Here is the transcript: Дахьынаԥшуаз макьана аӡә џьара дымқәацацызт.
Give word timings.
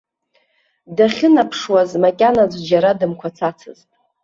Дахьынаԥшуаз 0.95 1.91
макьана 2.01 2.41
аӡә 2.43 2.59
џьара 2.67 2.91
дымқәацацызт. 2.99 3.89